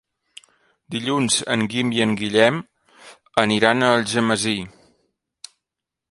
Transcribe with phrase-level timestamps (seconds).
[0.93, 2.57] Dilluns en Guim i en Guillem
[3.41, 4.55] aniran a Algemesí.